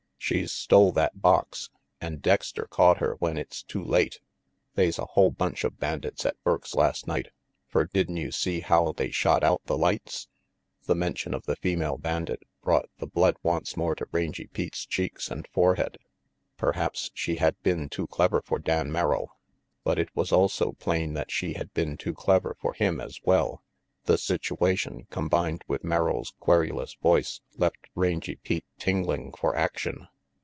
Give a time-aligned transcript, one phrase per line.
[0.23, 4.21] She's stole that box, an' Dexter caught her when it's too late.
[4.75, 7.29] They's a hull bunch of bandits at Burke's last night,
[7.67, 10.29] fer did'n you see how they shot out the lights?"
[10.85, 15.29] The mention of the female bandit brought the blood once more to Rangy Pete's cheeks
[15.29, 15.97] and fore head.
[16.55, 19.35] Perhaps she had been too clever for Dan Merrill,
[19.83, 23.63] but it was also plain that she had been too clever for him as well.
[24.05, 30.07] The situation, combined with Merrill's querulous voice, left Rangy Pete tingling for action.